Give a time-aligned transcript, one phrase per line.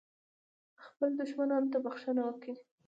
[0.83, 2.53] خپلو دښمنانو ته بښنه وکړه.